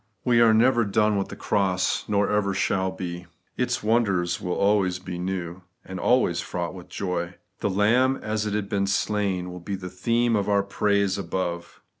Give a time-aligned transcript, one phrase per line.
[0.25, 3.27] We are never done with the cross, nor ever shall be.
[3.55, 7.35] Its wonders will be always new, and always fraught with joy.
[7.59, 11.81] 'The Lamb as it had been slain' will be the theme of our praise above.